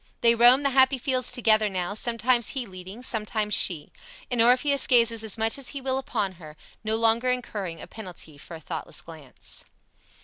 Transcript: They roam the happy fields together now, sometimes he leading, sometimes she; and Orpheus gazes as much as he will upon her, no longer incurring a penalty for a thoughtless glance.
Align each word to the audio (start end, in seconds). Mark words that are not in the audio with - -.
They 0.21 0.33
roam 0.33 0.63
the 0.63 0.71
happy 0.71 0.97
fields 0.97 1.31
together 1.31 1.69
now, 1.69 1.93
sometimes 1.93 2.49
he 2.57 2.65
leading, 2.65 3.03
sometimes 3.03 3.53
she; 3.53 3.91
and 4.31 4.41
Orpheus 4.41 4.87
gazes 4.87 5.23
as 5.23 5.37
much 5.37 5.59
as 5.59 5.69
he 5.77 5.79
will 5.79 5.99
upon 5.99 6.31
her, 6.41 6.57
no 6.83 6.95
longer 6.95 7.29
incurring 7.29 7.79
a 7.79 7.85
penalty 7.85 8.39
for 8.39 8.55
a 8.55 8.59
thoughtless 8.59 9.01
glance. 9.01 9.63